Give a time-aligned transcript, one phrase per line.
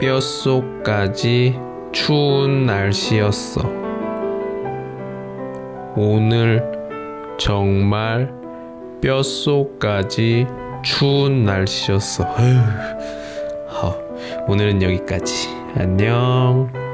[0.00, 1.58] 뼛속까지
[1.92, 3.60] 추운 날씨였어.
[5.96, 6.62] 오늘
[7.38, 8.32] 정말
[9.02, 10.46] 뼛속까지
[10.84, 12.24] 추운 날씨였어.
[13.66, 13.96] 好，
[14.46, 15.48] 오늘은 여기까지.
[15.76, 16.87] 안녕.